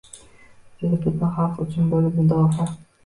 Siz 0.79 0.95
butun 0.95 1.21
xalq 1.35 1.61
uchun 1.67 1.93
bo’lib 1.93 2.17
mudofaa 2.23 2.67